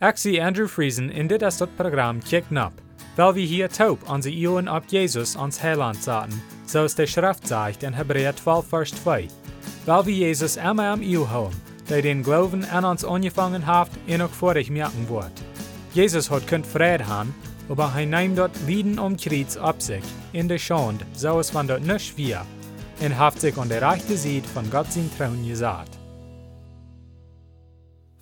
[0.00, 2.72] Zie Andrew Friesen in dit is dat programma Kick Nap,
[3.16, 7.82] weil wir hier taub onze Ioen op Jesus ons Heiland zaten, zoals de Schrift zegt
[7.82, 9.28] in Hebräer 12 vers 2.
[9.84, 14.22] Weil wir Jesus immer am Iu houden, der den Glauben an uns angefangen hat en
[14.22, 15.42] ook vorig merken wordt.
[15.92, 17.34] Jesus hat kunt vrede haben,
[17.68, 21.66] aber hij neemt dort Lieden um Kreuz ab sich, in der Schande, so es van
[21.66, 22.46] dort nicht wir,
[23.00, 25.99] und haft sich an der rechten Seite von Gott sein Trauen gesagt.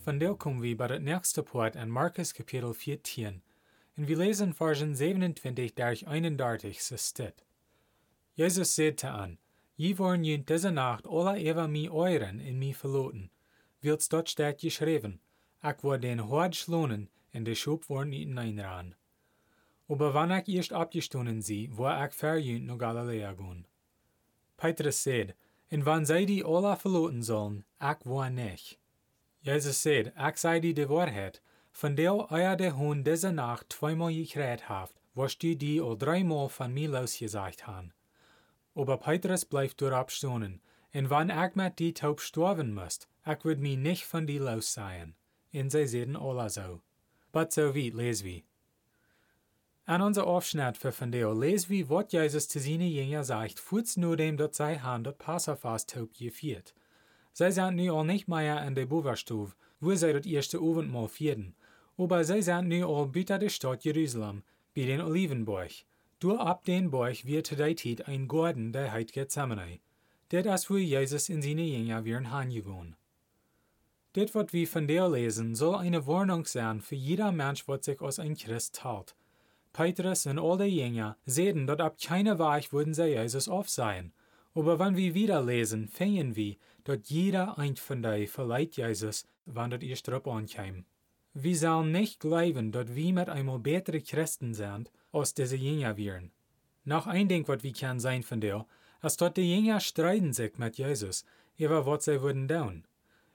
[0.08, 3.42] Von der kommen wir bei der nächsten Part in Markus Kapitel 14,
[3.98, 7.44] und wir lesen Versen 27 durch 31 so steht.
[8.34, 9.36] Jesus sagte an,
[9.76, 13.28] Je wollen jünt diese Nacht alle Eva mi euren in mi verloten.
[13.82, 15.20] Wilds dort steht geschrieben,
[15.62, 18.94] ich war den hart schlonen, in de Schub worden nicht einran.
[19.88, 23.66] Aber wann ich erst abgestunden sie, war ich verjünt nach Galiläa gehen.
[24.56, 25.34] Petrus said,
[25.70, 28.77] und wann sei die alle verloten sollen, ich war nicht.
[29.48, 31.40] Jesus said, ich sei die Wahrheit,
[31.72, 36.50] von der euer der Hund diese Nacht zweimal gekräht habt, was die die all dreimal
[36.50, 37.94] von mir losgesagt haben.
[38.74, 40.60] Aber Petrus bleibt dort abstunden,
[40.92, 44.74] und wann ich mit die taub sterben müsst, ich würd mich nicht von die los
[44.74, 45.14] sein.
[45.54, 46.82] Und sie sehen alle so.
[47.32, 48.42] But so weit lesen wir.
[49.86, 53.96] An unser Aufschnitt für von der lesen wir, was Jesus zu seinen Jüngern sagt, kurz
[53.96, 56.74] nur dem, dass sie haben das Passafast taub geführt.
[57.38, 61.54] Sie sind nu al nicht mehr in der Boverstube, wo sie das erste Abendmahl vierten,
[61.96, 64.42] aber sie sind nu al bitter der Stadt Jerusalem,
[64.74, 65.70] bei den Olivenberg.
[66.18, 69.78] Durch ab den Berg wird der Zeit ein Garten, der heit Gethsemane.
[70.32, 72.96] Det ist, wo Jesus in seine Jünger wären heimgegangen.
[74.16, 78.00] Dit, was wir von der lesen, soll eine Warnung sein für jeder Mensch, was sich
[78.00, 79.14] als ein Christ hält.
[79.72, 84.12] Petrus und all die Jünger sehen, dass ab keiner Weich würden sie Jesus aufsehen.
[84.58, 89.70] Aber wenn wir wieder lesen, fingen wir, dass jeder ein von denen verleiht Jesus, wann
[89.70, 90.84] erst drauf ankam.
[91.32, 96.32] Wir sollen nicht glauben, dass wir mit einmal bessere Christen sind, als diese Jünger wären.
[96.84, 98.66] Noch ein Ding, was wir können sein von der,
[99.00, 101.24] ist, dass die Jünger streiten sich mit Jesus,
[101.56, 102.84] über was sie würden tun.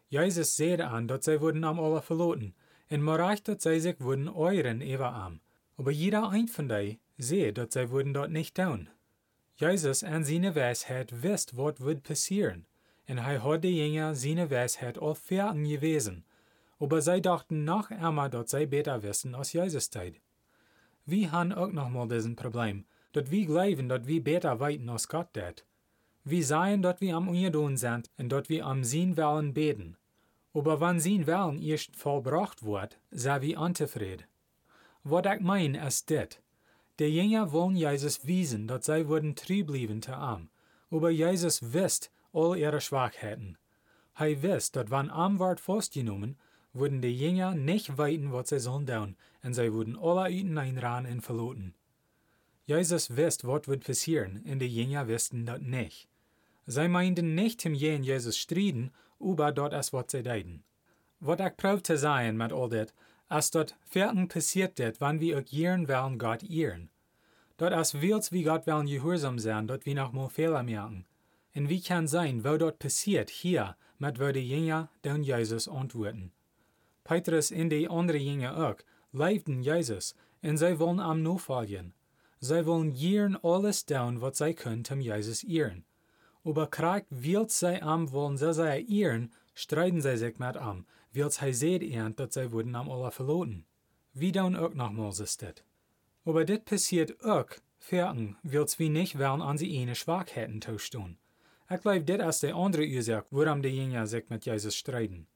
[0.09, 2.53] Jesus sieht an, dass sie würden am alle verloten,
[2.89, 5.39] und merkt, dass sie sich würden euren über am.
[5.77, 8.89] Aber jeder ein von denen sieht, dass sie würden dort nicht tun.
[9.55, 12.65] Jesus an seine Weisheit wisst, was wird passieren,
[13.07, 16.25] und er hat die Jünger seine Weisheit fertig gewesen.
[16.79, 20.13] Aber sie dachten noch einmal, dass sie besser wissen als Jesus tat.
[21.05, 25.33] Wir haben auch nochmal diesen Problem, dass wir glauben, dass wir besser weiten als Gott
[25.33, 25.65] tat.
[26.23, 29.97] Wir sehen, dass wir am Ungeduld sind und dass wir am Sinn wollen beten.
[30.53, 34.25] Aber wenn sein Willen erst vollbracht wird, sind wir unzufrieden.
[35.03, 36.42] Was ich meine, ist dit.
[36.99, 40.49] Die Jünger wollen Jesus wiesen, dass sie würden treu bleiben zu ihm.
[40.91, 43.57] Aber Jesus wisst all ihre Schwachheiten.
[44.15, 46.37] Er wisst, dass wenn am wird festgenommen,
[46.71, 51.05] würden die Jünger nicht weiten, was sie sollen tun, und sie würden alle üten einran
[51.05, 51.73] und verloten.
[52.65, 56.07] Jesus wisst, was wird passieren, und die Jünger wussten das nicht.
[56.65, 60.63] Sie meinten nicht zum jen Jesus striden, aber dort ist, was sie deuten.
[61.19, 62.93] Was ich probiere zu sagen mit all das,
[63.29, 66.89] ist, dort fertig passiert wenn wir auch ehren wollen Gott ehren.
[67.57, 71.05] Dort ist wils wie Gott wollen gehorsam sein, dort wir noch mal Fehler merken.
[71.55, 76.31] Und wie kann sein, wo dort passiert, hier, mit wo die Jünger den Jesus antworten.
[77.03, 78.77] Petrus und die anderen Jünger auch,
[79.11, 81.93] leibten Jesus, und sie wollen am nachfolgen.
[82.39, 85.85] Sie wollen ehren alles tun, was sie können, um Jesus ehren.
[86.43, 91.53] Aber kriegt, will sie am wollen sie sie ehren, streiten sie sich mit am, sie
[91.53, 93.65] seht ernt, dass sie wurden am alle verloten.
[94.13, 95.55] Wie dann auch nochmals ist das.
[96.25, 97.47] Aber dit passiert auch,
[97.79, 101.17] fertig, weil wir nicht wollen an sie eine Schwachheiten tauschen.
[101.69, 105.27] Ich glaube, dit ist die andere Ursache, warum die Jünger sich mit Jesus streiten.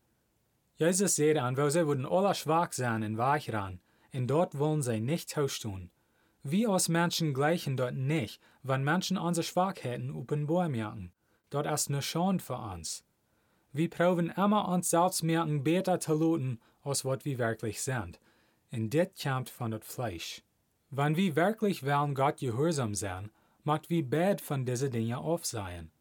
[0.78, 3.80] Jesus sieht an, weil sie würden alle schwach sein und weich ran,
[4.14, 5.90] und dort wollen sie nicht tauschen.
[6.44, 11.12] Wir als Menschen gleichen dort nicht, wenn Menschen unsere Schwachheiten offenbar merken.
[11.50, 13.04] Dort ist eine Schande für uns.
[13.78, 18.20] Wir proben immer uns selbst merken, besser zu luten, als was wir wirklich sind.
[18.72, 20.42] Und das kommt von das Fleisch.
[20.90, 23.30] Wenn wir wirklich wollen Gott gehorsam sein,
[23.64, 25.92] macht wir bad von diesen Dingen aufsehen.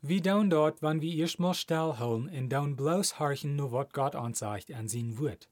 [0.00, 4.38] Wir tun dort, wenn wir erstmal stillhalten und dann bloß horchen nur was Gott uns
[4.38, 5.50] sagt an sein Wort.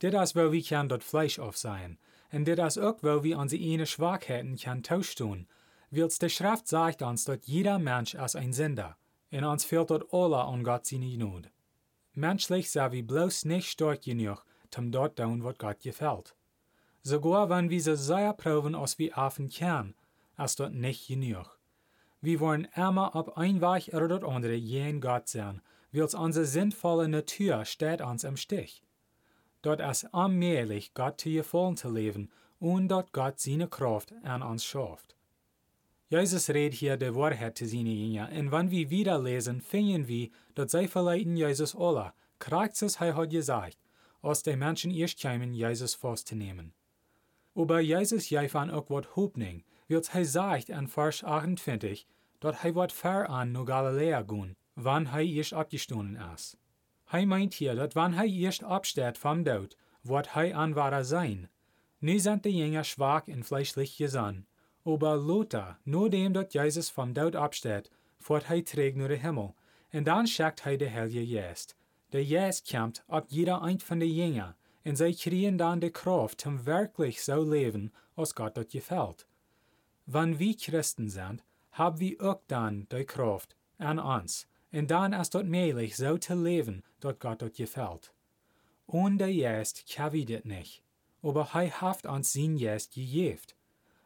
[0.00, 1.98] Das ist, wo wir kann dort Fleisch aufsehen.
[2.32, 5.46] Und das ist auch, wo wir unsere eine Schwachheiten kann tauschen.
[5.92, 8.88] Weil die Schrift sagt uns, dass jeder Mensch ist ein Sünder.
[8.88, 9.07] Und
[9.44, 11.50] uns fehlt dort alle Gott seine Not.
[12.14, 14.44] Menschlich sind wir bloß nicht stark genug,
[14.76, 16.34] um dort tun, was Gott gefällt.
[17.02, 19.94] Sogar wenn wir so sehr proben, als wir affen können,
[20.36, 21.58] ist dort nicht genug.
[22.20, 25.60] Wir wollen immer auf ein Weg oder das andere jen Gott sein,
[25.92, 28.82] weil unsere sinnvolle Natur steht uns im Stich.
[29.62, 34.64] dort es allmählich Gott zu gefallen zu leben und dort Gott seine Kraft an uns
[34.64, 35.16] schafft.
[36.10, 40.30] Jesus redet hier die Wahrheit zu seinen Jüngern, und wenn wir wieder lesen, finden wir,
[40.54, 43.76] dass sie verleiten Jesus alle, kracht's er hat gesagt,
[44.22, 46.72] als die Menschen erst kämen, Jesus festzunehmen.
[47.54, 52.06] Aber Jesus gaf an auch wat Hoffnung, wird hij sagt in Vers 28,
[52.40, 56.56] dat hij wat ver an no Galilea gehen, wann hij erst abgestonden ist.
[57.04, 61.48] Hij meint hier, dat wann hij erst absteht vom Tod, wird hij anwahrer sein.
[62.00, 64.46] Nu sind die Jünger schwach und fleischlich gesandt.
[64.88, 69.52] Aber Lothar, nur dem dat Jesus vom Tod absteht, fährt hij trägt nur den Himmel,
[69.92, 71.76] und dann schickt hij de Heilige Geist.
[72.12, 74.56] Der Geist kommt ab jeder ein von den Jünger,
[74.86, 79.26] und sie kriegen dann die Kraft, um wirklich so leben, als Gott dort gefällt.
[80.06, 85.34] Wenn wir Christen sind, haben wir auch dann die Kraft an uns, und dann ist
[85.34, 88.14] dort möglich, so zu leben, dort Gott dort gefällt.
[88.86, 90.82] Und der Geist kann wir das nicht,
[91.22, 93.42] aber er hat uns sein Geist gegeben.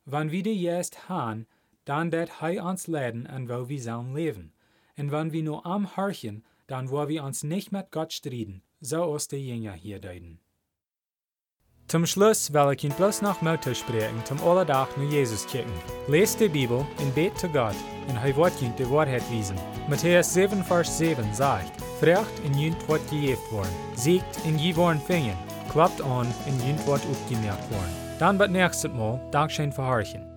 [0.05, 1.47] Wenn wir den Geist haben,
[1.85, 4.53] dann wird er uns leiden und wo wir sollen leben.
[4.97, 9.03] Und wenn wir nur am horchen, dann wollen wir uns nicht mit Gott streiten, so
[9.03, 10.41] aus die Jünger hier deuten.
[11.87, 15.73] Zum Schluss will ich Ihnen bloß noch Mut sprechen, zum Allerdach nur Jesus kicken.
[16.09, 17.77] Lest die Bibel und bet zu Gott,
[18.09, 19.57] und er wird Ihnen die Wahrheit wiesen.
[19.89, 25.01] Matthäus 7, Vers 7 sagt, Frecht in jünt wird gejeft worden, siegt in je worden
[25.01, 25.37] fingen,
[25.71, 28.02] klappt an in jünt wird aufgemerkt worden.
[28.23, 30.32] Dann wird nächstes Mal Dankeschön für Horchen.